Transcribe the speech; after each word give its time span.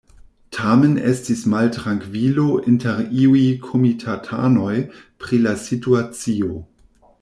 Tamen 0.55 0.95
estis 1.09 1.43
maltrankvilo 1.53 2.47
inter 2.73 3.05
iuj 3.27 3.45
komitatanoj 3.69 4.75
pri 5.25 5.45
la 5.49 5.59
situacio. 5.69 6.63